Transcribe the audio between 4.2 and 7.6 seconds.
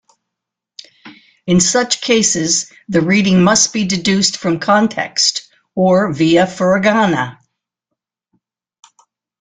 from context or via furigana.